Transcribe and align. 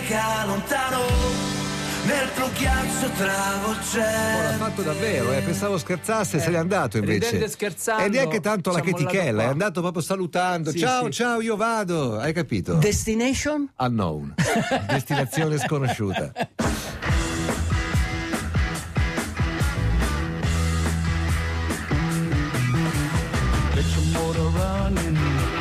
domenica 0.00 0.44
lontano 0.46 0.98
nel 2.04 2.28
blu 2.34 2.50
ghiaccio 2.52 3.10
travolgente. 3.16 4.38
Oh, 4.38 4.42
l'ha 4.42 4.56
fatto 4.56 4.82
davvero, 4.82 5.32
eh. 5.32 5.40
pensavo 5.42 5.76
scherzasse, 5.76 6.38
eh, 6.38 6.40
se 6.40 6.50
n'è 6.50 6.56
andato 6.56 6.96
invece. 6.96 7.26
Ridendo 7.26 7.44
e 7.44 7.48
scherzando. 7.48 8.04
E 8.04 8.08
neanche 8.08 8.40
tanto 8.40 8.72
la 8.72 8.80
chetichella, 8.80 9.42
è 9.42 9.46
andato 9.46 9.80
proprio 9.80 10.02
salutando. 10.02 10.70
Sì, 10.70 10.78
ciao, 10.78 11.04
sì. 11.04 11.12
ciao, 11.12 11.40
io 11.40 11.56
vado. 11.56 12.18
Hai 12.18 12.32
capito? 12.32 12.74
Destination? 12.74 13.70
Unknown. 13.76 14.34
Destinazione 14.88 15.58
sconosciuta. 15.58 16.32
Get 23.74 23.86
your 23.94 24.04
motor 24.12 24.50
running. 24.50 25.59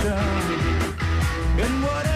And 0.00 1.82
what 1.82 2.11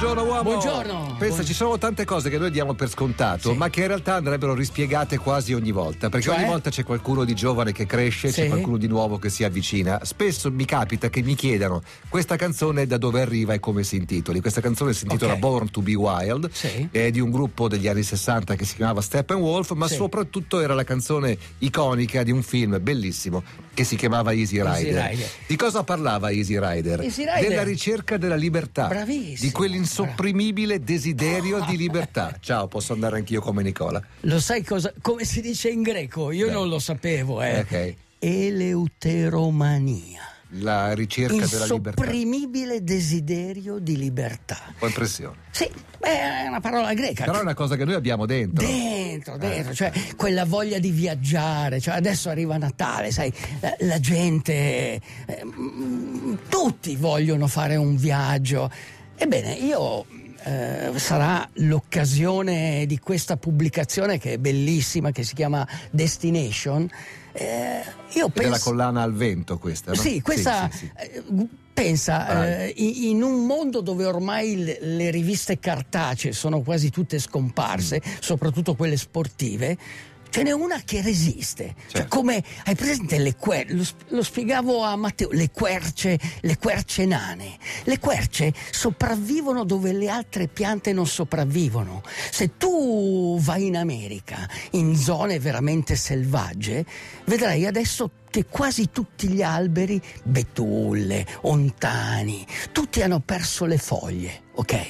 Buongiorno 0.00 0.22
uomo. 0.30 0.42
Buongiorno. 0.44 1.16
Pensa, 1.18 1.42
ci 1.42 1.52
sono 1.52 1.76
tante 1.76 2.04
cose 2.04 2.30
che 2.30 2.38
noi 2.38 2.52
diamo 2.52 2.74
per 2.74 2.88
scontato, 2.88 3.50
Sì. 3.50 3.56
ma 3.56 3.68
che 3.68 3.80
in 3.80 3.88
realtà 3.88 4.14
andrebbero 4.14 4.54
rispiegate 4.54 5.18
quasi 5.18 5.54
ogni 5.54 5.72
volta, 5.72 6.08
perché 6.08 6.26
Cioè? 6.28 6.36
ogni 6.36 6.46
volta 6.46 6.70
c'è 6.70 6.84
qualcuno 6.84 7.24
di 7.24 7.34
giovane 7.34 7.72
che 7.72 7.84
cresce, 7.84 8.28
c'è 8.28 8.42
Sì. 8.44 8.46
qualcuno 8.48 8.76
di 8.76 8.86
nuovo 8.86 9.18
che 9.18 9.28
si 9.28 9.42
avvicina. 9.42 9.98
Spesso 10.04 10.52
mi 10.52 10.64
capita 10.66 11.10
che 11.10 11.20
mi 11.22 11.34
chiedano 11.34 11.82
questa 12.08 12.36
canzone 12.36 12.86
da 12.86 12.96
dove 12.96 13.20
arriva 13.20 13.54
e 13.54 13.58
come 13.58 13.82
si 13.82 13.96
intitoli. 13.96 14.40
Questa 14.40 14.60
canzone 14.60 14.92
si 14.92 15.02
intitola 15.02 15.32
Ok. 15.32 15.38
Born 15.40 15.70
to 15.72 15.82
be 15.82 15.94
Wild, 15.94 16.48
Sì. 16.52 16.86
è 16.92 17.10
di 17.10 17.18
un 17.18 17.32
gruppo 17.32 17.66
degli 17.66 17.88
anni 17.88 18.04
60 18.04 18.54
che 18.54 18.64
si 18.64 18.76
chiamava 18.76 19.00
Steppenwolf, 19.00 19.72
ma 19.72 19.88
soprattutto 19.88 20.60
era 20.60 20.74
la 20.74 20.84
canzone 20.84 21.36
iconica 21.58 22.22
di 22.22 22.30
un 22.30 22.44
film 22.44 22.78
bellissimo 22.80 23.42
che 23.74 23.82
si 23.82 23.96
chiamava 23.96 24.30
Easy 24.32 24.58
Easy 24.58 24.84
Rider. 24.84 25.10
Rider. 25.10 25.28
Di 25.44 25.56
cosa 25.56 25.82
parlava 25.82 26.30
Easy 26.30 26.56
Rider? 26.56 27.00
Easy 27.00 27.24
Rider. 27.24 27.48
Della 27.48 27.64
ricerca 27.64 28.16
della 28.16 28.36
libertà. 28.36 28.86
Bravissimo. 28.86 29.36
Di 29.40 29.50
quell'insopprimibile 29.88 30.80
desiderio 30.80 31.64
di 31.64 31.76
libertà. 31.76 32.36
Ciao, 32.40 32.68
posso 32.68 32.92
andare 32.92 33.16
anch'io 33.16 33.40
come 33.40 33.62
Nicola. 33.62 34.00
Lo 34.20 34.38
sai 34.40 34.62
cosa? 34.62 34.92
Come 35.00 35.24
si 35.24 35.40
dice 35.40 35.70
in 35.70 35.82
greco? 35.82 36.30
Io 36.30 36.46
Beh. 36.46 36.52
non 36.52 36.68
lo 36.68 36.78
sapevo, 36.78 37.42
eh. 37.42 37.58
Ok. 37.60 37.94
Eleuteromania. 38.18 40.20
La 40.52 40.94
ricerca 40.94 41.44
della 41.46 41.66
libertà. 41.66 42.00
Insopprimibile 42.00 42.82
desiderio 42.82 43.78
di 43.78 43.98
libertà. 43.98 44.56
Ho 44.78 44.86
impressione. 44.86 45.36
Sì, 45.50 45.70
beh, 45.98 46.44
è 46.44 46.46
una 46.48 46.60
parola 46.60 46.94
greca. 46.94 47.24
Però 47.24 47.38
è 47.38 47.42
una 47.42 47.52
cosa 47.52 47.76
che 47.76 47.84
noi 47.84 47.92
abbiamo 47.92 48.24
dentro. 48.24 48.64
Dentro, 48.66 49.34
Eh. 49.34 49.38
dentro, 49.38 49.74
cioè 49.74 49.92
quella 50.16 50.46
voglia 50.46 50.78
di 50.78 50.90
viaggiare, 50.90 51.80
cioè 51.80 51.96
adesso 51.96 52.30
arriva 52.30 52.56
Natale, 52.56 53.10
sai, 53.10 53.30
la, 53.60 53.76
la 53.80 54.00
gente, 54.00 54.98
eh, 55.26 55.44
mm, 55.44 56.36
tutti 56.48 56.96
vogliono 56.96 57.46
fare 57.46 57.76
un 57.76 57.96
viaggio. 57.96 58.70
Ebbene, 59.18 59.52
io 59.54 60.06
eh, 60.44 60.92
sarà 60.96 61.48
l'occasione 61.54 62.86
di 62.86 62.98
questa 62.98 63.36
pubblicazione 63.36 64.18
che 64.18 64.34
è 64.34 64.38
bellissima, 64.38 65.10
che 65.10 65.24
si 65.24 65.34
chiama 65.34 65.66
Destination. 65.90 66.88
Eh, 67.32 67.82
io 68.14 68.26
Ed 68.26 68.32
è 68.36 68.42
la 68.44 68.50
penso... 68.50 68.70
collana 68.70 69.02
al 69.02 69.12
vento 69.14 69.58
questa, 69.58 69.90
no? 69.92 69.96
Sì, 69.96 70.20
questa 70.22 70.68
Sì, 70.70 70.78
sì, 70.78 70.92
sì. 70.94 71.12
eh, 71.12 71.46
pensa 71.72 72.66
eh, 72.66 72.72
in 72.76 73.22
un 73.22 73.44
mondo 73.46 73.80
dove 73.80 74.04
ormai 74.04 74.56
le, 74.64 74.78
le 74.80 75.10
riviste 75.10 75.58
cartacee 75.58 76.32
sono 76.32 76.62
quasi 76.62 76.90
tutte 76.90 77.18
scomparse, 77.18 78.00
Mm. 78.04 78.10
soprattutto 78.20 78.74
quelle 78.74 78.96
sportive. 78.96 79.76
Ce 80.30 80.42
n'è 80.42 80.52
una 80.52 80.80
che 80.84 81.00
resiste, 81.02 81.74
cioè 81.88 82.00
Certo. 82.02 82.16
come 82.16 82.42
hai 82.64 82.74
presente 82.74 83.18
le 83.18 83.34
querce, 83.34 83.72
lo, 83.74 83.84
lo 84.08 84.22
spiegavo 84.22 84.82
a 84.82 84.94
Matteo, 84.96 85.30
le 85.32 85.50
querce, 85.50 86.18
le 86.40 86.58
querce 86.58 87.06
nane. 87.06 87.56
Le 87.84 87.98
querce 87.98 88.52
sopravvivono 88.70 89.64
dove 89.64 89.92
le 89.92 90.08
altre 90.08 90.46
piante 90.48 90.92
non 90.92 91.06
sopravvivono. 91.06 92.02
Se 92.30 92.56
tu 92.56 93.38
vai 93.40 93.66
in 93.66 93.76
America, 93.76 94.48
in 94.72 94.94
zone 94.96 95.38
veramente 95.38 95.96
selvagge, 95.96 96.84
vedrai 97.24 97.66
adesso 97.66 98.10
che 98.30 98.44
quasi 98.44 98.90
tutti 98.90 99.28
gli 99.28 99.42
alberi, 99.42 100.00
betulle, 100.22 101.26
ontani, 101.42 102.46
tutti 102.72 103.02
hanno 103.02 103.20
perso 103.20 103.64
le 103.64 103.78
foglie, 103.78 104.42
ok? 104.54 104.86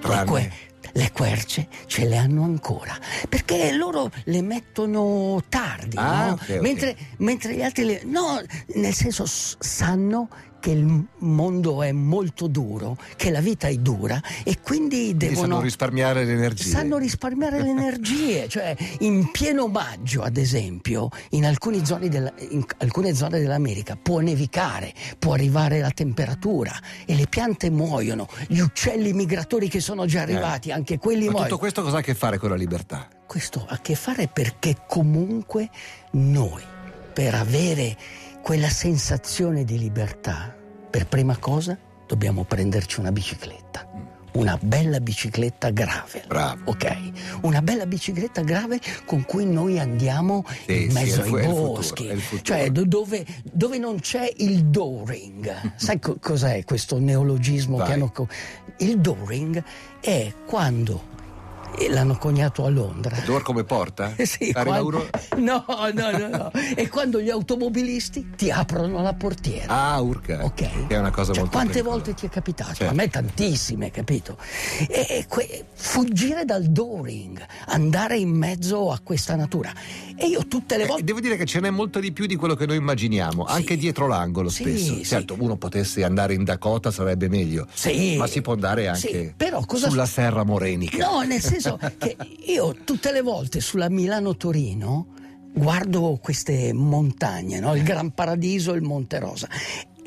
Tranne- 0.00 0.66
le 0.92 1.10
querce 1.12 1.68
ce 1.86 2.06
le 2.06 2.16
hanno 2.16 2.44
ancora 2.44 2.96
perché 3.28 3.72
loro 3.72 4.10
le 4.24 4.42
mettono 4.42 5.42
tardi, 5.48 5.96
Ah, 5.96 6.26
no? 6.28 6.32
ok, 6.34 6.40
ok. 6.48 6.60
Mentre, 6.60 6.96
mentre 7.18 7.54
gli 7.54 7.62
altri 7.62 7.84
le, 7.84 8.00
no, 8.04 8.40
nel 8.74 8.94
senso 8.94 9.24
sanno 9.26 10.28
che 10.60 10.70
il 10.70 11.04
mondo 11.18 11.82
è 11.82 11.92
molto 11.92 12.46
duro, 12.46 12.96
che 13.16 13.30
la 13.30 13.40
vita 13.40 13.68
è 13.68 13.74
dura 13.76 14.20
e 14.44 14.58
quindi 14.60 14.86
Quindi 14.88 15.16
devono 15.16 15.40
sanno 15.40 15.60
risparmiare 15.60 16.24
le 16.24 16.32
energie. 16.32 16.68
sanno 16.68 16.98
risparmiare 16.98 17.62
le 17.62 17.68
energie, 17.70 18.46
cioè 18.50 18.74
in 19.00 19.30
pieno 19.30 19.66
maggio, 19.68 20.22
ad 20.22 20.36
esempio, 20.36 21.08
in, 21.30 21.52
della- 22.08 22.32
in 22.50 22.64
alcune 22.78 23.14
zone 23.14 23.40
dell'America 23.40 23.96
può 24.00 24.20
nevicare, 24.20 24.92
può 25.18 25.34
arrivare 25.34 25.80
la 25.80 25.90
temperatura 25.90 26.72
e 27.04 27.14
le 27.14 27.26
piante 27.28 27.70
muoiono, 27.70 28.28
gli 28.46 28.60
uccelli 28.60 29.12
migratori 29.12 29.68
che 29.68 29.80
sono 29.80 30.06
già 30.06 30.22
arrivati, 30.22 30.70
anche 30.72 30.98
quelli 30.98 31.22
Eh. 31.22 31.26
Ma 31.26 31.30
muoiono. 31.30 31.48
tutto 31.48 31.58
questo 31.60 31.82
cosa 31.82 31.96
ha 31.96 32.00
a 32.00 32.02
che 32.02 32.14
fare 32.14 32.38
con 32.38 32.50
la 32.50 32.56
libertà? 32.56 33.08
Questo 33.26 33.64
ha 33.68 33.74
a 33.74 33.80
che 33.80 33.94
fare 33.94 34.28
perché 34.28 34.76
comunque 34.86 35.68
noi, 36.12 36.62
per 37.12 37.34
avere 37.34 37.96
quella 38.42 38.68
sensazione 38.68 39.64
di 39.64 39.78
libertà, 39.78 40.54
per 40.90 41.06
prima 41.06 41.36
cosa 41.36 41.76
dobbiamo 42.06 42.44
prenderci 42.44 43.00
una 43.00 43.12
bicicletta. 43.12 43.86
Una 44.32 44.58
bella 44.60 45.00
bicicletta 45.00 45.70
grave. 45.70 46.22
Bravo. 46.28 46.70
Ok, 46.70 46.96
una 47.42 47.60
bella 47.60 47.86
bicicletta 47.86 48.42
grave 48.42 48.78
con 49.04 49.24
cui 49.24 49.44
noi 49.46 49.78
andiamo 49.80 50.44
Sì, 50.66 50.84
in 50.84 50.90
sì, 50.90 50.94
mezzo 50.94 51.22
fu- 51.22 51.34
ai 51.34 51.44
futuro, 51.44 51.72
boschi, 51.72 52.04
il 52.04 52.20
futuro. 52.20 52.42
cioè 52.42 52.70
do- 52.70 52.84
dove, 52.84 53.26
dove 53.50 53.78
non 53.78 53.98
c'è 54.00 54.30
il 54.36 54.66
dooring. 54.66 55.72
Sai 55.76 55.98
co- 55.98 56.18
cos'è 56.20 56.62
questo 56.64 56.98
neologismo 56.98 57.78
Vai. 57.78 57.86
che 57.86 57.92
hanno... 57.94 58.10
co- 58.12 58.28
il 58.78 58.98
dooring 59.00 59.62
è 60.00 60.32
quando 60.46 61.16
e 61.78 61.88
l'hanno 61.90 62.16
coniato 62.18 62.64
a 62.64 62.68
Londra. 62.70 63.16
Door 63.24 63.42
come 63.42 63.64
porta? 63.64 64.12
Eh 64.16 64.26
Sì, 64.38 64.52
quando- 64.52 65.08
No, 65.36 65.64
no, 65.94 66.10
no, 66.10 66.28
no. 66.28 66.50
E 66.74 66.88
quando 66.88 67.20
gli 67.20 67.30
automobilisti 67.30 68.30
ti 68.36 68.50
aprono 68.50 69.00
la 69.02 69.14
portiera. 69.14 69.66
Ah, 69.92 70.00
urca. 70.00 70.44
Ok. 70.44 70.86
Che 70.86 70.94
è 70.94 70.98
una 70.98 71.10
cosa 71.10 71.32
Cioè, 71.32 71.42
molto 71.42 71.56
quante 71.56 71.72
pericolosa. 71.74 72.02
volte 72.04 72.14
ti 72.14 72.26
è 72.26 72.28
capitato? 72.28 72.74
Certo. 72.74 72.92
A 72.92 72.96
me 72.96 73.08
tantissime, 73.08 73.90
capito? 73.90 74.36
E, 74.88 75.06
e 75.08 75.24
que- 75.28 75.64
fuggire 75.72 76.44
dal 76.44 76.64
dooring, 76.64 77.44
andare 77.66 78.18
in 78.18 78.30
mezzo 78.30 78.90
a 78.90 79.00
questa 79.02 79.36
natura. 79.36 79.72
E 80.16 80.26
io 80.26 80.46
tutte 80.46 80.76
le 80.76 80.84
Eh, 80.84 80.86
volte. 80.86 81.04
devo 81.04 81.20
dire 81.20 81.36
che 81.36 81.44
ce 81.46 81.60
n'è 81.60 81.70
molto 81.70 82.00
di 82.00 82.12
più 82.12 82.26
di 82.26 82.36
quello 82.36 82.54
che 82.54 82.66
noi 82.66 82.76
immaginiamo, 82.76 83.46
Sì. 83.46 83.52
anche 83.54 83.76
dietro 83.76 84.06
l'angolo 84.06 84.48
Sì, 84.48 84.62
spesso. 84.64 84.94
sì. 84.94 85.04
Certo, 85.04 85.36
uno 85.38 85.56
potesse 85.56 86.02
andare 86.04 86.34
in 86.34 86.44
Dakota 86.44 86.90
sarebbe 86.90 87.28
meglio, 87.28 87.66
Sì. 87.72 88.16
ma 88.16 88.26
si 88.26 88.40
può 88.40 88.52
andare 88.54 88.88
anche 88.88 89.00
Sì, 89.08 89.32
però 89.36 89.64
cosa- 89.64 89.88
sulla 89.88 90.06
serra 90.06 90.42
morenica. 90.44 90.96
No, 91.08 91.20
nel 91.22 91.40
senso 91.40 91.67
che 91.76 92.16
io 92.46 92.74
tutte 92.84 93.12
le 93.12 93.20
volte 93.20 93.60
sulla 93.60 93.88
Milano-Torino 93.88 95.06
guardo 95.52 96.18
queste 96.22 96.72
montagne, 96.72 97.58
no? 97.58 97.74
il 97.74 97.82
Gran 97.82 98.12
Paradiso 98.12 98.72
e 98.72 98.76
il 98.76 98.82
Monte 98.82 99.18
Rosa. 99.18 99.48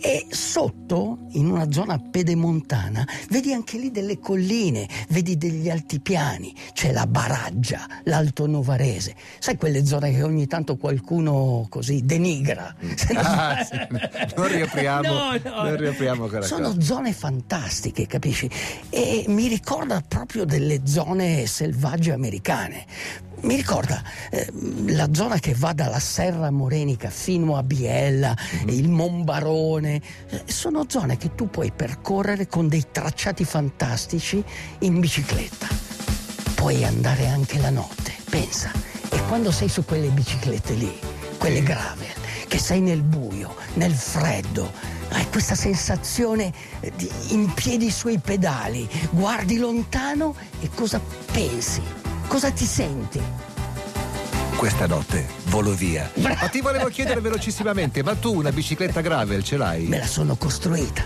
E 0.04 0.26
sotto, 0.32 1.28
in 1.34 1.48
una 1.50 1.72
zona 1.72 2.00
pedemontana, 2.00 3.08
vedi 3.30 3.54
anche 3.54 3.78
lì 3.78 3.92
delle 3.92 4.18
colline, 4.18 4.88
vedi 5.10 5.38
degli 5.38 5.70
altipiani, 5.70 6.52
c'è 6.74 6.92
la 6.92 7.06
Baraggia, 7.06 7.86
l'Alto 8.06 8.48
Novarese. 8.48 9.14
Sai 9.38 9.58
quelle 9.58 9.86
zone 9.86 10.12
che 10.12 10.24
ogni 10.24 10.48
tanto 10.48 10.76
qualcuno 10.78 11.68
così 11.70 12.04
denigra? 12.04 12.76
Se 12.96 13.14
non- 13.14 13.24
Ah, 13.26 13.64
sì. 13.64 13.78
Non 14.36 14.48
riapriamo, 14.48 15.08
No, 15.14 15.40
no. 15.44 15.64
non 15.64 15.76
riapriamo 15.78 16.28
quella 16.28 16.46
Sono 16.46 16.70
cosa. 16.70 16.82
zone 16.82 17.14
fantastiche, 17.14 18.08
capisci? 18.08 18.50
E 18.90 19.26
mi 19.28 19.48
ricorda 19.48 20.02
proprio 20.06 20.46
delle 20.46 20.82
zone 20.86 21.46
selvagge 21.46 22.12
americane. 22.12 22.86
Mi 23.42 23.56
ricorda 23.56 24.04
eh, 24.30 24.48
la 24.88 25.10
zona 25.14 25.40
che 25.40 25.56
va 25.58 25.74
dalla 25.74 26.00
Serra 26.00 26.52
Morenica 26.52 27.10
fino 27.10 27.58
a 27.58 27.64
Biella, 27.64 28.36
Mhm. 28.64 28.70
il 28.70 28.90
Monbarone. 28.90 30.02
Eh, 30.30 30.44
sono 30.46 30.86
zone 30.88 31.18
che 31.18 31.34
tu 31.34 31.50
puoi 31.50 31.72
percorrere 31.76 32.48
con 32.48 32.68
dei 32.68 32.86
tracciati 32.92 33.44
fantastici 33.44 34.44
in 34.80 35.00
bicicletta. 35.00 35.68
Puoi 36.56 36.84
andare 36.84 37.28
anche 37.28 37.60
la 37.60 37.72
notte, 37.72 38.14
pensa. 38.30 38.72
E 39.10 39.20
quando 39.28 39.52
sei 39.52 39.70
su 39.70 39.84
quelle 39.86 40.10
biciclette 40.10 40.74
lì, 40.74 41.00
quelle 41.38 41.64
gravel, 41.64 42.14
che 42.48 42.60
sei 42.60 42.80
nel 42.80 43.02
buio, 43.02 43.56
nel 43.74 43.94
freddo, 43.94 44.72
hai 45.10 45.28
questa 45.30 45.56
sensazione 45.56 46.54
eh, 46.80 46.92
di 46.96 47.10
in 47.30 47.52
piedi 47.54 47.90
sui 47.90 48.20
pedali, 48.20 48.88
guardi 49.10 49.58
lontano 49.58 50.36
e 50.62 50.70
cosa 50.74 51.02
pensi? 51.32 51.82
Cosa 52.32 52.50
ti 52.50 52.64
senti? 52.64 53.22
Questa 54.56 54.88
notte 54.88 55.28
volo 55.48 55.74
via. 55.74 56.10
Ma 56.16 56.34
ti 56.48 56.62
volevo 56.62 56.88
chiedere 56.88 57.20
velocissimamente, 57.20 58.04
ma 58.04 58.16
tu 58.16 58.34
una 58.34 58.54
bicicletta 58.54 59.02
gravel 59.02 59.44
ce 59.44 59.58
l'hai? 59.58 59.84
Me 59.84 59.98
la 59.98 60.08
sono 60.08 60.38
costruita. 60.38 61.04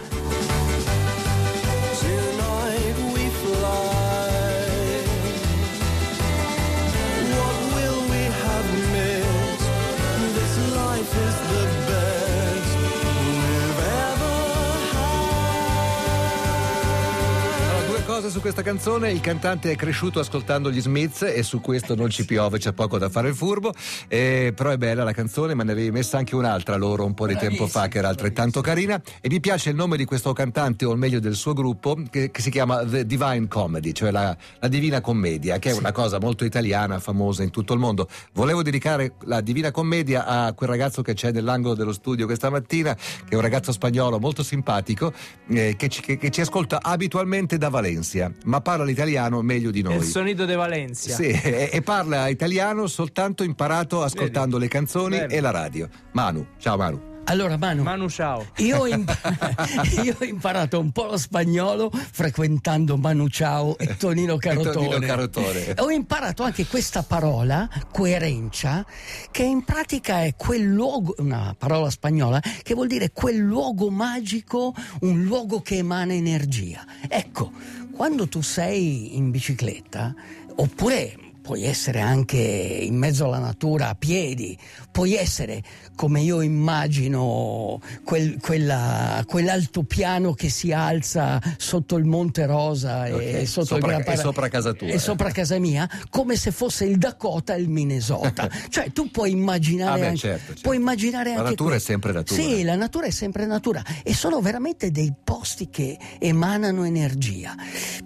Cose 18.25 18.29
su 18.29 18.39
questa 18.41 18.61
canzone. 18.61 19.11
Il 19.11 19.19
cantante 19.19 19.71
è 19.71 19.75
cresciuto 19.75 20.19
ascoltando 20.19 20.71
gli 20.71 20.81
Smiths 20.81 21.21
e 21.23 21.43
su 21.43 21.61
questo 21.61 21.95
non 21.95 22.09
ci 22.09 22.25
piove, 22.25 22.57
c'è 22.57 22.73
poco 22.73 22.97
da 22.97 23.09
fare 23.09 23.29
il 23.29 23.35
furbo. 23.35 23.73
Eh, 24.07 24.51
però 24.55 24.71
è 24.71 24.77
bella 24.77 25.03
la 25.03 25.11
canzone, 25.11 25.53
ma 25.53 25.63
ne 25.63 25.73
avevi 25.73 25.91
messa 25.91 26.17
anche 26.17 26.35
un'altra 26.35 26.75
loro 26.75 27.05
un 27.05 27.13
po' 27.13 27.27
di 27.27 27.35
tempo 27.35 27.67
fa 27.67 27.87
che 27.87 27.99
era 27.99 28.07
altrettanto 28.07 28.61
carina. 28.61 29.01
E 29.21 29.29
mi 29.29 29.39
piace 29.39 29.69
il 29.69 29.75
nome 29.75 29.97
di 29.97 30.05
questo 30.05 30.33
cantante, 30.33 30.85
o 30.85 30.95
meglio 30.95 31.19
del 31.19 31.35
suo 31.35 31.53
gruppo, 31.53 31.97
che, 32.09 32.31
che 32.31 32.41
si 32.41 32.49
chiama 32.49 32.83
The 32.83 33.05
Divine 33.05 33.47
Comedy, 33.47 33.91
cioè 33.91 34.11
la, 34.11 34.35
la 34.59 34.67
Divina 34.67 35.01
Commedia, 35.01 35.59
che 35.59 35.71
è 35.71 35.73
una 35.73 35.91
cosa 35.91 36.19
molto 36.19 36.45
italiana, 36.45 36.99
famosa 36.99 37.43
in 37.43 37.51
tutto 37.51 37.73
il 37.73 37.79
mondo. 37.79 38.07
Volevo 38.33 38.63
dedicare 38.63 39.13
la 39.25 39.41
Divina 39.41 39.71
Commedia 39.71 40.25
a 40.25 40.53
quel 40.53 40.69
ragazzo 40.69 41.01
che 41.01 41.13
c'è 41.13 41.31
nell'angolo 41.31 41.75
dello 41.75 41.93
studio 41.93 42.25
questa 42.25 42.49
mattina, 42.49 42.95
che 42.95 43.29
è 43.29 43.35
un 43.35 43.41
ragazzo 43.41 43.71
spagnolo 43.71 44.19
molto 44.19 44.41
simpatico, 44.41 45.13
eh, 45.49 45.75
che, 45.77 45.87
ci, 45.89 46.01
che- 46.01 46.17
che 46.17 46.31
ci 46.31 46.41
ascolta 46.41 46.81
abitualmente 46.81 47.57
da 47.57 47.69
Valencia, 47.69 48.13
ma 48.43 48.61
parla 48.61 48.83
l'italiano 48.83 49.41
meglio 49.41 49.71
di 49.71 49.81
noi. 49.81 49.95
El 49.95 50.03
sonido 50.03 50.45
de 50.45 50.55
Valencia. 50.55 51.15
Sì, 51.15 51.27
e, 51.27 51.69
e 51.71 51.81
parla 51.81 52.27
italiano 52.27 52.87
soltanto 52.87 53.43
imparato 53.43 54.03
ascoltando 54.03 54.57
le 54.57 54.67
canzoni 54.67 55.17
Bene. 55.17 55.33
e 55.33 55.39
la 55.39 55.51
radio. 55.51 55.89
Manu, 56.11 56.45
ciao 56.57 56.77
Manu. 56.77 57.13
Allora, 57.27 57.57
Manu, 57.57 57.81
Manu 57.81 58.07
ciao. 58.07 58.45
io, 58.57 58.81
ho 58.81 58.87
imp- 58.87 59.11
io 60.03 60.15
ho 60.19 60.23
imparato 60.23 60.79
un 60.79 60.91
po' 60.91 61.05
lo 61.05 61.17
spagnolo 61.17 61.89
frequentando 61.91 62.97
Manu 62.97 63.27
Ciao 63.29 63.77
e 63.79 63.97
Tonino 63.97 64.37
Carotone. 64.37 64.73
Tonino 64.73 64.99
Carotone. 64.99 65.73
Ho 65.77 65.89
imparato 65.89 66.43
anche 66.43 66.67
questa 66.67 67.01
parola, 67.01 67.67
coerenza, 67.91 68.85
che 69.31 69.41
in 69.41 69.63
pratica 69.63 70.23
è 70.23 70.35
quel 70.35 70.65
luogo, 70.65 71.15
una 71.17 71.55
parola 71.57 71.89
spagnola, 71.89 72.39
che 72.61 72.75
vuol 72.75 72.87
dire 72.87 73.09
quel 73.11 73.37
luogo 73.37 73.89
magico, 73.89 74.75
un 75.01 75.23
luogo 75.23 75.61
che 75.61 75.77
emana 75.77 76.13
energia. 76.13 76.85
Ecco, 77.07 77.51
quando 77.95 78.27
tu 78.27 78.41
sei 78.41 79.15
in 79.15 79.31
bicicletta, 79.31 80.13
oppure 80.55 81.24
puoi 81.45 81.63
essere 81.63 81.99
anche 81.99 82.39
in 82.39 82.95
mezzo 82.95 83.25
alla 83.25 83.37
natura 83.37 83.89
a 83.89 83.93
piedi, 83.95 84.57
puoi 84.91 85.13
essere 85.13 85.61
come 85.95 86.21
io 86.21 86.41
immagino 86.41 87.79
quel, 88.03 88.39
quella- 88.41 89.23
quell'altopiano 89.27 90.33
che 90.33 90.49
si 90.49 90.71
alza 90.71 91.39
sotto 91.57 91.97
il 91.97 92.05
Monte 92.05 92.47
Rosa 92.47 93.05
e, 93.05 93.45
sotto 93.45 93.75
sopra- 93.75 93.99
Gran 93.99 94.03
e 94.11 94.17
sopra 94.17 94.47
casa 94.47 94.73
tua, 94.73 94.87
e 94.87 94.93
eh. 94.93 94.99
sopra 94.99 95.29
casa 95.29 95.59
mia, 95.59 95.87
come 96.09 96.35
se 96.35 96.49
fosse 96.49 96.85
il 96.85 96.97
Dakota 96.97 97.53
e 97.53 97.61
il 97.61 97.69
Minnesota. 97.69 98.49
cioè 98.69 98.91
tu 98.91 99.11
puoi 99.11 99.29
immaginare 99.29 99.91
Ah, 99.91 99.99
beh, 99.99 100.07
anche, 100.07 100.17
certo, 100.17 100.45
certo. 100.47 100.61
puoi 100.63 100.77
immaginare 100.77 101.29
La 101.29 101.37
anche 101.41 101.49
natura 101.51 101.69
è 101.69 101.71
questo. 101.73 101.91
sempre 101.91 102.11
natura. 102.11 102.41
Sì, 102.41 102.63
la 102.63 102.75
natura 102.75 103.05
è 103.05 103.11
sempre 103.11 103.45
natura 103.45 103.83
e 104.03 104.15
sono 104.15 104.41
veramente 104.41 104.89
dei 104.89 105.13
posti 105.23 105.69
che 105.69 105.95
emanano 106.17 106.85
energia. 106.85 107.53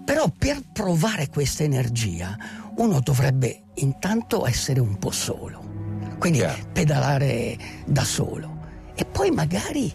Però 0.04 0.30
per 0.36 0.60
provare 0.70 1.28
questa 1.28 1.62
energia 1.62 2.36
uno 2.80 3.00
dovrebbe 3.00 3.64
intanto 3.74 4.46
essere 4.46 4.80
un 4.80 4.98
po' 4.98 5.10
solo, 5.10 5.62
quindi 6.18 6.38
Chiaro. 6.38 6.62
pedalare 6.72 7.58
da 7.84 8.04
solo 8.04 8.58
e 8.94 9.04
poi 9.04 9.30
magari 9.30 9.92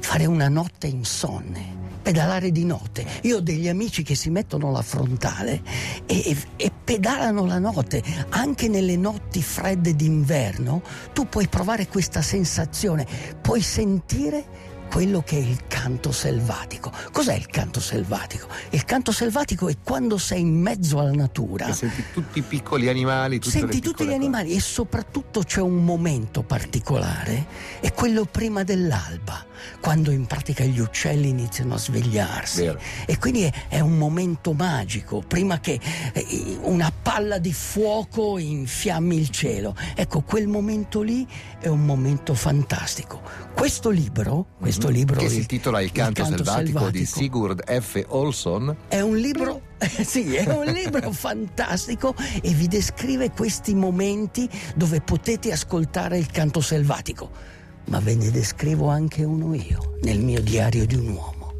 fare 0.00 0.24
una 0.24 0.48
notte 0.48 0.86
insonne. 0.86 1.84
Pedalare 2.06 2.52
di 2.52 2.64
notte. 2.64 3.04
Io 3.22 3.38
ho 3.38 3.40
degli 3.40 3.68
amici 3.68 4.04
che 4.04 4.14
si 4.14 4.30
mettono 4.30 4.70
la 4.70 4.80
frontale 4.80 5.60
e, 6.06 6.22
e- 6.24 6.36
e 6.54 6.70
pedalano 6.84 7.44
la 7.44 7.58
notte. 7.58 8.00
Anche 8.28 8.68
nelle 8.68 8.96
notti 8.96 9.42
fredde 9.42 9.96
d'inverno 9.96 10.82
tu 11.12 11.28
puoi 11.28 11.48
provare 11.48 11.88
questa 11.88 12.22
sensazione, 12.22 13.04
puoi 13.42 13.60
sentire 13.60 14.44
quello 14.86 15.22
che 15.22 15.36
è 15.36 15.40
il 15.40 15.66
canto 15.66 16.12
selvatico. 16.12 16.90
Cos'è 17.12 17.34
il 17.34 17.46
canto 17.46 17.80
selvatico? 17.80 18.46
Il 18.70 18.84
canto 18.84 19.12
selvatico 19.12 19.68
è 19.68 19.76
quando 19.82 20.18
sei 20.18 20.40
in 20.40 20.54
mezzo 20.60 20.98
alla 20.98 21.12
natura. 21.12 21.66
E 21.66 21.72
senti 21.72 22.04
tutti 22.12 22.38
i 22.38 22.42
piccoli 22.42 22.88
animali, 22.88 23.40
Senti 23.42 23.80
tutti 23.80 24.04
gli 24.04 24.06
cose. 24.06 24.14
animali 24.16 24.54
e 24.54 24.60
soprattutto 24.60 25.40
c'è 25.42 25.60
un 25.60 25.84
momento 25.84 26.42
particolare, 26.42 27.46
è 27.80 27.92
quello 27.92 28.24
prima 28.24 28.62
dell'alba, 28.64 29.44
quando 29.80 30.10
in 30.10 30.26
pratica 30.26 30.64
gli 30.64 30.78
uccelli 30.78 31.28
iniziano 31.28 31.74
a 31.74 31.78
svegliarsi. 31.78 32.62
Vero. 32.62 32.80
E 33.06 33.18
quindi 33.18 33.42
è, 33.42 33.52
è 33.68 33.80
un 33.80 33.96
momento 33.96 34.52
magico, 34.52 35.22
prima 35.26 35.60
che 35.60 35.78
eh, 36.12 36.58
una 36.62 36.90
palla 36.90 37.38
di 37.38 37.52
fuoco 37.52 38.38
infiammi 38.38 39.16
il 39.16 39.30
cielo. 39.30 39.74
Ecco, 39.94 40.22
quel 40.22 40.48
momento 40.48 41.02
lì 41.02 41.26
è 41.58 41.68
un 41.68 41.84
momento 41.84 42.34
fantastico. 42.34 43.20
Questo 43.54 43.90
libro, 43.90 44.48
questo 44.58 44.88
libro 44.88 45.18
che 45.18 45.28
si 45.28 45.38
intitola 45.38 45.80
Il 45.80 45.92
canto, 45.92 46.24
selvatico, 46.24 46.90
di 46.90 47.06
Selvatico, 47.06 47.18
Sigurd 47.18 47.80
F. 47.80 48.04
Olson. 48.08 48.76
è 48.88 49.00
un 49.00 49.16
libro, 49.16 49.62
sì, 50.04 50.34
è 50.34 50.52
un 50.52 50.66
libro 50.66 51.10
fantastico 51.12 52.14
e 52.42 52.50
vi 52.50 52.68
descrive 52.68 53.30
questi 53.30 53.74
momenti 53.74 54.48
dove 54.74 55.00
potete 55.00 55.52
ascoltare 55.52 56.18
il 56.18 56.26
canto 56.30 56.60
selvatico. 56.60 57.54
Ma 57.86 58.00
ve 58.00 58.14
ne 58.16 58.30
descrivo 58.30 58.88
anche 58.88 59.22
uno 59.22 59.54
io, 59.54 59.94
nel 60.02 60.20
mio 60.20 60.40
diario 60.40 60.86
di 60.86 60.96
un 60.96 61.08
uomo. 61.08 61.54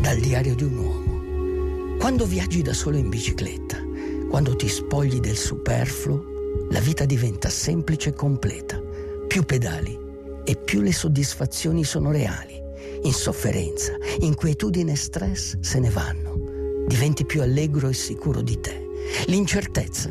Dal 0.00 0.18
diario 0.18 0.54
di 0.54 0.64
un 0.64 0.76
uomo. 0.78 1.96
Quando 1.98 2.24
viaggi 2.24 2.62
da 2.62 2.72
solo 2.72 2.96
in 2.96 3.08
bicicletta, 3.08 3.76
quando 4.30 4.56
ti 4.56 4.68
spogli 4.68 5.20
del 5.20 5.36
superfluo, 5.36 6.36
la 6.70 6.80
vita 6.80 7.04
diventa 7.04 7.48
semplice 7.50 8.10
e 8.10 8.14
completa. 8.14 8.80
Più 9.26 9.44
pedali 9.44 9.98
e 10.44 10.56
più 10.56 10.80
le 10.80 10.92
soddisfazioni 10.92 11.84
sono 11.84 12.10
reali. 12.10 12.58
Insofferenza, 13.02 13.92
inquietudine 14.20 14.92
e 14.92 14.96
stress 14.96 15.58
se 15.60 15.78
ne 15.78 15.90
vanno. 15.90 16.84
Diventi 16.86 17.26
più 17.26 17.42
allegro 17.42 17.88
e 17.88 17.92
sicuro 17.94 18.40
di 18.40 18.58
te. 18.60 18.86
L'incertezza, 19.26 20.10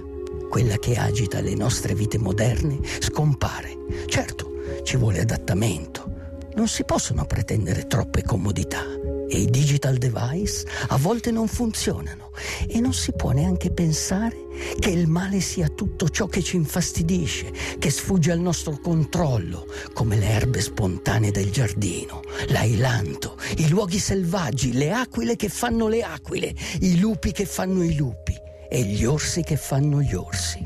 quella 0.49 0.77
che 0.77 0.95
agita 0.95 1.41
le 1.41 1.55
nostre 1.55 1.95
vite 1.95 2.17
moderne, 2.17 2.79
scompare. 2.99 3.75
Certo, 4.05 4.46
ci 4.87 4.95
vuole 4.95 5.19
adattamento. 5.19 6.09
Non 6.55 6.69
si 6.69 6.85
possono 6.85 7.25
pretendere 7.25 7.87
troppe 7.87 8.23
comodità 8.23 8.85
e 9.27 9.37
i 9.37 9.49
digital 9.49 9.97
device 9.97 10.65
a 10.87 10.97
volte 10.97 11.29
non 11.29 11.49
funzionano 11.49 12.31
e 12.65 12.79
non 12.79 12.93
si 12.93 13.11
può 13.11 13.31
neanche 13.31 13.69
pensare 13.69 14.37
che 14.79 14.89
il 14.89 15.07
male 15.07 15.41
sia 15.41 15.67
tutto 15.67 16.07
ciò 16.07 16.27
che 16.27 16.41
ci 16.41 16.55
infastidisce, 16.55 17.51
che 17.77 17.89
sfugge 17.89 18.31
al 18.31 18.39
nostro 18.39 18.79
controllo, 18.79 19.65
come 19.91 20.15
le 20.15 20.29
erbe 20.29 20.61
spontanee 20.61 21.31
del 21.31 21.51
giardino, 21.51 22.21
l'ailanto, 22.47 23.35
i 23.57 23.67
luoghi 23.67 23.99
selvaggi, 23.99 24.71
le 24.71 24.93
aquile 24.93 25.35
che 25.35 25.49
fanno 25.49 25.89
le 25.89 26.01
aquile, 26.01 26.55
i 26.79 26.97
lupi 26.97 27.33
che 27.33 27.45
fanno 27.45 27.83
i 27.83 27.93
lupi 27.93 28.39
e 28.69 28.83
gli 28.83 29.03
orsi 29.03 29.43
che 29.43 29.57
fanno 29.57 30.01
gli 30.01 30.13
orsi. 30.13 30.65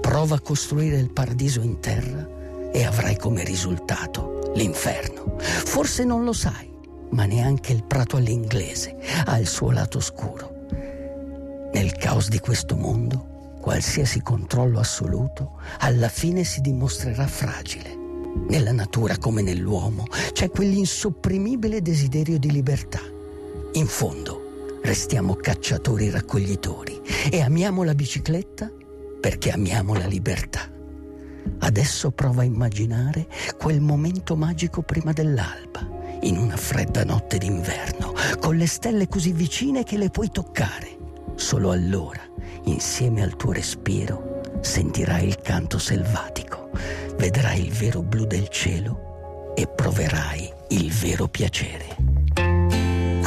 Prova 0.00 0.36
a 0.36 0.40
costruire 0.40 0.96
il 0.96 1.12
paradiso 1.12 1.60
in 1.60 1.80
terra 1.80 2.31
e 2.72 2.84
avrai 2.84 3.16
come 3.16 3.44
risultato 3.44 4.52
l'inferno. 4.54 5.36
Forse 5.38 6.04
non 6.04 6.24
lo 6.24 6.32
sai, 6.32 6.70
ma 7.10 7.24
neanche 7.24 7.72
il 7.72 7.84
prato 7.84 8.16
all'inglese 8.16 8.96
ha 9.26 9.38
il 9.38 9.46
suo 9.46 9.70
lato 9.70 9.98
oscuro. 9.98 10.50
Nel 11.72 11.92
caos 11.92 12.28
di 12.28 12.38
questo 12.38 12.76
mondo, 12.76 13.56
qualsiasi 13.60 14.20
controllo 14.22 14.78
assoluto 14.80 15.58
alla 15.78 16.08
fine 16.08 16.44
si 16.44 16.60
dimostrerà 16.60 17.26
fragile. 17.26 18.00
Nella 18.48 18.72
natura 18.72 19.18
come 19.18 19.42
nell'uomo 19.42 20.06
c'è 20.32 20.50
quell'insopprimibile 20.50 21.82
desiderio 21.82 22.38
di 22.38 22.50
libertà. 22.50 23.00
In 23.72 23.86
fondo, 23.86 24.78
restiamo 24.82 25.34
cacciatori 25.34 26.10
raccoglitori 26.10 27.00
e 27.30 27.40
amiamo 27.40 27.82
la 27.82 27.94
bicicletta 27.94 28.70
perché 29.20 29.50
amiamo 29.50 29.94
la 29.94 30.06
libertà. 30.06 30.71
Adesso 31.60 32.10
prova 32.10 32.42
a 32.42 32.44
immaginare 32.44 33.26
quel 33.58 33.80
momento 33.80 34.36
magico 34.36 34.82
prima 34.82 35.12
dell'alba, 35.12 35.86
in 36.22 36.36
una 36.36 36.56
fredda 36.56 37.04
notte 37.04 37.38
d'inverno, 37.38 38.12
con 38.40 38.56
le 38.56 38.66
stelle 38.66 39.08
così 39.08 39.32
vicine 39.32 39.84
che 39.84 39.96
le 39.96 40.10
puoi 40.10 40.30
toccare. 40.30 40.98
Solo 41.34 41.70
allora, 41.70 42.20
insieme 42.64 43.22
al 43.22 43.36
tuo 43.36 43.52
respiro, 43.52 44.40
sentirai 44.60 45.26
il 45.26 45.40
canto 45.40 45.78
selvatico, 45.78 46.70
vedrai 47.16 47.64
il 47.64 47.72
vero 47.72 48.02
blu 48.02 48.24
del 48.24 48.48
cielo 48.48 49.52
e 49.54 49.66
proverai 49.66 50.52
il 50.68 50.92
vero 50.92 51.28
piacere. 51.28 52.11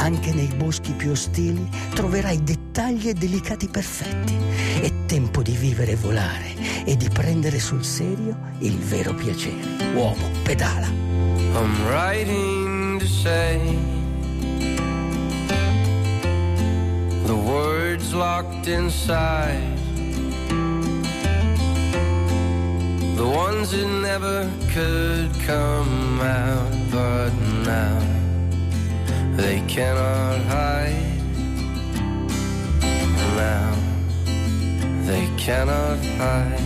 Anche 0.06 0.32
nei 0.32 0.46
boschi 0.54 0.92
più 0.92 1.10
ostili 1.10 1.68
troverai 1.92 2.40
dettagli 2.44 3.08
e 3.08 3.12
delicati 3.12 3.66
perfetti. 3.66 4.36
È 4.80 4.88
tempo 5.04 5.42
di 5.42 5.50
vivere 5.50 5.90
e 5.92 5.96
volare 5.96 6.54
e 6.84 6.96
di 6.96 7.08
prendere 7.08 7.58
sul 7.58 7.84
serio 7.84 8.38
il 8.60 8.78
vero 8.78 9.12
piacere. 9.14 9.92
Uomo, 9.96 10.28
pedala. 10.44 10.86
I'm 10.86 11.88
writing 11.88 13.00
to 13.00 13.06
say 13.06 13.58
the 17.24 17.34
words 17.34 18.12
locked 18.12 18.68
inside, 18.68 19.76
the 23.16 23.26
ones 23.26 23.72
that 23.72 23.88
never 24.02 24.48
could 24.72 25.32
come 25.44 26.20
out, 26.20 26.70
but 26.92 27.32
now 27.64 28.15
they 29.36 29.60
cannot 29.68 30.40
hide. 30.46 31.20
Now 33.36 33.76
they 35.04 35.28
cannot 35.36 35.98
hide. 36.16 36.60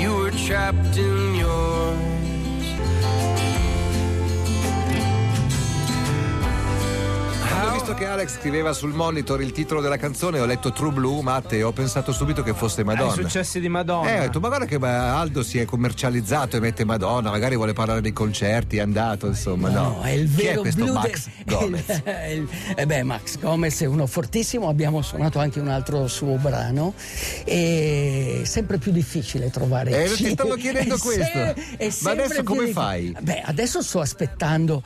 You 0.00 0.14
were 0.16 0.32
trapped 0.32 0.96
in 0.96 1.34
yours. 1.36 2.21
Visto 7.92 7.94
che 7.94 8.06
Alex 8.06 8.38
scriveva 8.38 8.72
sul 8.72 8.92
monitor 8.94 9.42
il 9.42 9.52
titolo 9.52 9.80
della 9.80 9.96
canzone, 9.96 10.40
ho 10.40 10.46
letto 10.46 10.72
True 10.72 10.92
Blue, 10.92 11.22
Matte, 11.22 11.56
e 11.58 11.62
ho 11.62 11.72
pensato 11.72 12.12
subito 12.12 12.42
che 12.42 12.54
fosse 12.54 12.80
Ai 12.80 12.86
Madonna. 12.86 13.12
successi 13.12 13.60
di 13.60 13.68
Madonna. 13.68 14.10
Eh, 14.10 14.18
ho 14.18 14.22
detto, 14.22 14.40
ma 14.40 14.48
guarda 14.48 14.64
che 14.66 14.76
Aldo 14.76 15.42
si 15.42 15.58
è 15.58 15.64
commercializzato 15.64 16.56
e 16.56 16.60
mette 16.60 16.84
Madonna, 16.84 17.30
magari 17.30 17.54
vuole 17.56 17.72
parlare 17.72 18.00
dei 18.00 18.12
concerti, 18.12 18.78
è 18.78 18.80
andato, 18.80 19.26
insomma, 19.26 19.68
no. 19.68 20.00
è 20.02 20.10
il 20.10 20.32
Chi 20.34 20.40
è 20.42 20.44
vero 20.48 20.60
questo 20.62 20.84
blu 20.84 20.92
Max 20.94 21.26
de- 21.26 21.44
Gomez? 21.54 22.02
il- 22.32 22.48
eh 22.76 22.86
beh, 22.86 23.02
Max 23.02 23.38
Gomez 23.38 23.80
è 23.82 23.86
uno 23.86 24.06
fortissimo, 24.06 24.68
abbiamo 24.68 25.02
suonato 25.02 25.38
anche 25.38 25.60
un 25.60 25.68
altro 25.68 26.06
suo 26.08 26.36
brano. 26.36 26.94
È 27.44 28.40
sempre 28.44 28.78
più 28.78 28.92
difficile 28.92 29.50
trovare 29.50 30.04
Eh, 30.04 30.08
chi- 30.12 30.24
ti 30.24 30.30
stavo 30.30 30.54
chiedendo 30.56 30.96
questo. 30.98 31.54
se- 31.78 31.92
Ma 32.02 32.10
adesso 32.12 32.42
come 32.42 32.68
fai? 32.68 33.14
Beh, 33.20 33.42
adesso 33.44 33.82
sto 33.82 34.00
aspettando. 34.00 34.82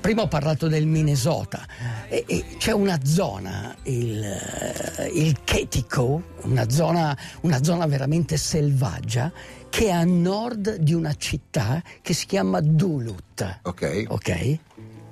Prima 0.00 0.22
ho 0.22 0.28
parlato 0.28 0.66
del 0.68 0.86
Minnesota. 0.86 1.64
E- 2.08 2.24
e 2.26 2.31
c'è 2.56 2.72
una 2.72 2.98
zona, 3.04 3.74
il, 3.84 4.22
eh, 4.22 5.10
il 5.12 5.38
Ketico, 5.44 6.22
una 6.42 6.68
zona, 6.70 7.16
una 7.42 7.62
zona 7.62 7.86
veramente 7.86 8.36
selvaggia, 8.36 9.30
che 9.68 9.86
è 9.86 9.90
a 9.90 10.04
nord 10.04 10.76
di 10.76 10.94
una 10.94 11.14
città 11.14 11.82
che 12.00 12.14
si 12.14 12.26
chiama 12.26 12.60
Duluth. 12.60 13.60
Ok. 13.62 14.04
Ok? 14.08 14.58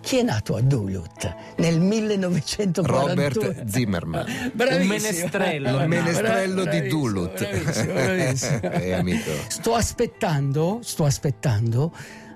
Chi 0.01 0.17
è 0.17 0.23
nato 0.23 0.57
a 0.57 0.63
Duluth 0.63 1.35
nel 1.57 1.79
1941? 1.79 3.07
Robert 3.07 3.65
Zimmerman. 3.67 4.51
Bravissimo. 4.55 4.83
Un 4.83 4.89
menestrello. 4.89 5.83
Il 5.83 5.89
menestrello 5.89 6.65
di 6.65 6.71
Bravissimo, 6.71 7.01
Duluth. 7.01 7.39
bravissimo, 7.39 7.93
bravissimo. 7.93 8.61
Eh, 8.61 8.93
amico. 8.93 9.31
Sto 9.49 9.75
aspettando, 9.75 10.79
sto 10.83 11.05
aspettando, 11.05 11.93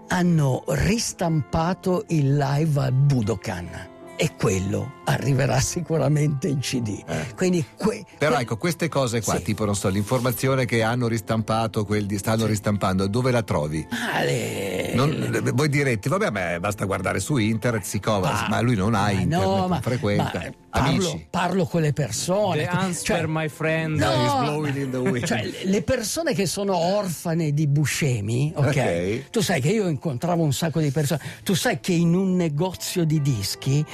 hanno 0.09 0.65
ristampato 0.67 2.05
il 2.09 2.37
live 2.37 2.81
al 2.81 2.93
Budokan 2.93 3.93
e 4.17 4.33
quello 4.37 4.93
arriverà 5.05 5.59
sicuramente 5.61 6.49
in 6.49 6.61
CD. 6.61 7.03
Quindi 7.37 7.65
que- 7.77 8.05
Però 8.19 8.39
ecco, 8.39 8.57
queste 8.57 8.89
cose 8.89 9.21
qua, 9.23 9.37
Sì. 9.37 9.43
tipo, 9.43 9.65
non 9.65 9.75
so, 9.77 9.89
l'informazione 9.89 10.65
che 10.65 10.83
hanno 10.83 11.09
ristampato, 11.09 11.85
quel 11.85 12.07
di 12.07 12.17
stanno 12.19 12.47
ristampando, 12.47 13.07
dove 13.07 13.31
la 13.31 13.43
trovi? 13.43 13.87
Ah, 13.91 14.23
le- 14.23 14.74
Non- 14.95 15.51
voi 15.55 15.69
direte, 15.69 16.09
vabbè, 16.09 16.31
ma 16.31 16.61
basta 16.61 16.85
guardare 16.85 17.21
su 17.21 17.37
internet, 17.37 17.83
si 17.85 18.01
cova, 18.01 18.45
Ah, 18.45 18.49
ma 18.49 18.61
lui 18.61 18.75
non 18.77 18.95
ha 18.95 19.03
ma 19.03 19.11
internet, 19.11 19.47
no, 19.47 19.57
non 19.57 19.69
ma- 19.69 19.81
frequenta. 19.81 20.31
ma 20.35 20.53
parlo, 20.71 20.89
Amici. 21.09 21.27
parlo 21.31 21.65
con 21.67 21.81
le 21.83 21.93
persone. 21.93 22.63
The 22.63 22.67
answer, 22.69 23.17
Cioè, 23.19 23.27
my 23.27 23.49
friend. 23.49 23.99
No, 23.99 24.11
Is 24.25 24.33
blowing 24.49 24.77
in 24.77 24.91
the 24.91 24.97
wind. 24.99 25.25
Cioè, 25.25 25.43
le 25.65 25.83
persone 25.83 26.35
che 26.35 26.47
sono 26.47 26.77
orfane 26.77 27.53
di 27.53 27.67
Buscemi, 27.67 28.53
ok? 28.55 28.67
Ok. 28.67 29.31
Tu 29.31 29.41
sai 29.41 29.61
che 29.61 29.69
io 29.71 29.89
incontravo 29.89 30.43
un 30.43 30.53
sacco 30.53 30.81
di 30.81 30.91
persone. 30.91 31.21
Tu 31.43 31.55
sai 31.55 31.81
che 31.81 31.93
in 31.93 32.15
un 32.15 32.35
negozio 32.37 33.05
di 33.05 33.21
dischi 33.23 33.85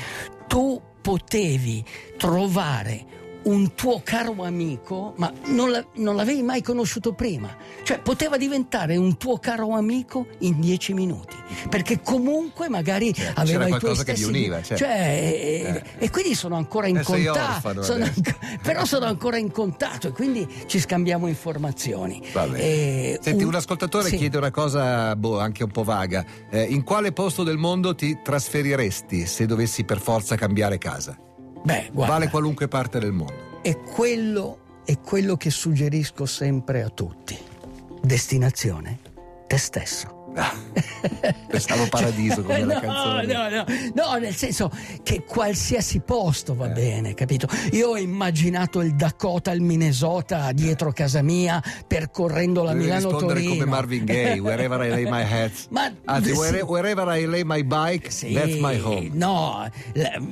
tu 0.46 0.80
potevi 1.00 1.84
trovare 2.18 3.04
un 3.44 3.74
tuo 3.74 4.00
caro 4.04 4.34
amico, 4.44 5.14
ma 5.16 5.32
non, 5.46 5.70
la- 5.70 5.84
non 5.94 6.16
l'avevi 6.16 6.42
mai 6.42 6.62
conosciuto 6.62 7.12
prima. 7.14 7.48
Cioè, 7.82 8.00
poteva 8.00 8.36
diventare 8.36 8.96
un 8.96 9.16
tuo 9.16 9.38
caro 9.38 9.70
amico 9.74 10.26
in 10.40 10.60
dieci 10.60 10.92
minuti. 10.94 11.36
Perché 11.68 12.00
comunque 12.02 12.68
magari 12.68 13.08
aveva 13.34 13.42
c'era 13.44 13.64
i 13.64 13.68
tuoi 13.68 13.80
qualcosa 13.80 14.04
che 14.04 14.14
stessi- 14.16 14.28
univa, 14.28 14.62
certo. 14.62 14.84
Cioè, 14.84 14.98
e, 14.98 15.82
e 15.98 16.10
quindi 16.10 16.34
sono 16.34 16.56
ancora 16.56 16.86
in 16.86 16.98
Eh, 16.98 17.02
contatto. 17.02 17.82
sono 17.82 18.04
anco- 18.04 18.36
però 18.62 18.84
sono 18.84 19.06
ancora 19.06 19.36
in 19.38 19.50
contatto 19.50 20.08
e 20.08 20.12
quindi 20.12 20.46
ci 20.66 20.78
scambiamo 20.78 21.26
informazioni. 21.26 22.22
Eh, 22.54 23.18
Senti, 23.22 23.44
un 23.44 23.54
ascoltatore 23.54 24.08
sì. 24.08 24.16
chiede 24.16 24.36
una 24.38 24.50
cosa 24.50 25.16
boh, 25.16 25.38
anche 25.40 25.64
un 25.64 25.70
po' 25.70 25.82
vaga. 25.84 26.24
Eh, 26.50 26.62
in 26.64 26.84
quale 26.84 27.12
posto 27.12 27.42
del 27.42 27.56
mondo 27.56 27.94
ti 27.94 28.18
trasferiresti 28.22 29.26
se 29.26 29.46
dovessi 29.46 29.84
per 29.84 29.98
forza 30.00 30.36
cambiare 30.36 30.78
casa? 30.78 31.16
Beh, 31.62 31.90
guarda, 31.92 32.14
Vale 32.14 32.28
qualunque 32.28 32.68
parte 32.68 32.98
del 32.98 33.12
mondo. 33.12 33.60
è 33.62 33.76
quello, 33.78 34.58
è 34.84 34.98
quello 34.98 35.36
che 35.36 35.50
suggerisco 35.50 36.26
sempre 36.26 36.82
a 36.82 36.88
tutti. 36.88 37.36
Destinazione, 38.02 38.98
te 39.46 39.56
stesso. 39.58 40.19
Pensavo 41.50 41.86
paradiso 41.88 42.42
come 42.42 42.58
Eh, 42.58 42.64
la 42.64 42.74
no, 42.74 42.80
canzone. 42.80 43.26
No, 43.32 43.48
no, 43.48 43.64
no, 44.12 44.18
nel 44.18 44.34
senso 44.34 44.70
che 45.02 45.24
qualsiasi 45.24 46.00
posto 46.00 46.52
Eh. 46.52 46.56
va 46.56 46.68
bene, 46.68 47.14
capito? 47.14 47.48
Io 47.72 47.88
ho 47.90 47.96
immaginato 47.98 48.80
il 48.80 48.94
Dakota, 48.94 49.50
il 49.52 49.60
Minnesota 49.60 50.52
dietro 50.52 50.92
casa 50.92 51.22
mia, 51.22 51.62
percorrendo 51.86 52.62
la 52.62 52.72
Devi 52.72 52.84
rispondere 52.90 53.16
Milano-Torino. 53.40 53.50
come 53.50 53.64
Marvin 53.64 54.04
Gaye, 54.04 54.38
wherever 54.38 54.86
I 54.86 54.90
lay 54.90 55.04
my 55.10 55.22
hat. 55.22 55.52
Ma- 55.70 55.92
Anzi, 56.04 56.30
sì. 56.32 56.36
where- 56.36 56.62
wherever 56.62 57.16
I 57.16 57.26
lay 57.26 57.42
my 57.44 57.64
bike, 57.64 58.10
Sì, 58.10 58.32
that's 58.32 58.56
my 58.58 58.78
home. 58.80 59.10
No, 59.12 59.68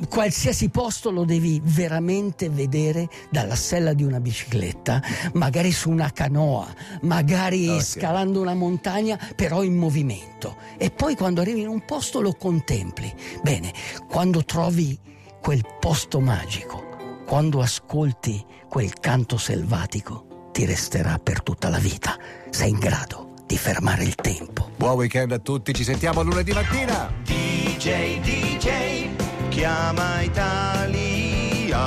qualsiasi 0.09 0.69
posto 0.71 1.11
lo 1.11 1.25
devi 1.25 1.61
veramente 1.65 2.49
vedere 2.49 3.09
dalla 3.31 3.57
sella 3.57 3.93
di 3.93 4.05
una 4.05 4.21
bicicletta, 4.21 5.03
magari 5.33 5.73
su 5.73 5.91
una 5.91 6.11
canoa, 6.13 6.67
magari 7.03 7.69
Ok. 7.69 7.83
scalando 7.83 8.41
una 8.41 8.55
montagna, 8.55 9.19
però 9.35 9.63
in 9.63 9.77
movimento 9.89 10.57
e 10.77 10.91
poi 10.91 11.17
quando 11.17 11.41
arrivi 11.41 11.63
in 11.63 11.69
un 11.69 11.83
posto 11.85 12.21
lo 12.21 12.35
contempli. 12.35 13.11
Bene, 13.43 13.73
quando 14.07 14.45
trovi 14.45 14.99
quel 15.41 15.65
posto 15.81 16.21
magico, 16.21 17.23
quando 17.27 17.63
ascolti 17.63 18.45
quel 18.69 18.93
canto 19.01 19.39
selvatico, 19.39 20.51
ti 20.53 20.67
resterà 20.67 21.19
per 21.19 21.43
tutta 21.43 21.71
la 21.71 21.79
vita. 21.79 22.19
Sei 22.51 22.69
in 22.69 22.79
grado 22.79 23.33
di 23.47 23.57
fermare 23.57 24.05
il 24.05 24.15
tempo. 24.15 24.71
Buon 24.77 24.97
weekend 24.97 25.33
a 25.33 25.39
tutti, 25.39 25.73
ci 25.73 25.85
sentiamo 25.85 26.23
lunedì 26.23 26.53
mattina. 26.53 27.11
DJ, 27.25 28.21
DJ, 28.21 29.09
chiama 29.49 30.21
Italia 30.21 31.81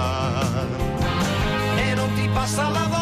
e 1.78 1.94
non 1.94 2.12
ti 2.16 2.28
passa 2.34 2.68
la 2.70 2.88
voce 2.90 3.01